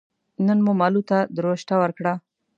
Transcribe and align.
نن 0.45 0.59
مو 0.65 0.71
مالو 0.79 1.01
ته 1.09 1.17
دروشته 1.37 1.73
ور 1.77 1.91
کړه 1.97 2.13